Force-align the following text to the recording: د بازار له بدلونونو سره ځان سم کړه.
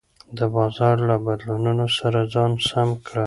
د 0.37 0.39
بازار 0.55 0.95
له 1.09 1.15
بدلونونو 1.25 1.85
سره 1.97 2.19
ځان 2.33 2.51
سم 2.69 2.89
کړه. 3.05 3.19